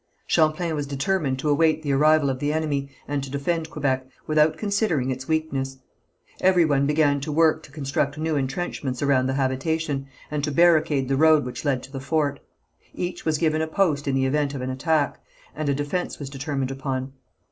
[0.25, 4.57] Champlain was determined to await the arrival of the enemy, and to defend Quebec, without
[4.57, 5.77] considering its weakness.
[6.39, 11.07] Every one began to work to construct new intrenchments around the habitation, and to barricade
[11.07, 12.39] the road which led to the fort.
[12.95, 15.19] Each was given a post in the event of an attack,
[15.55, 17.13] and a defence was determined upon.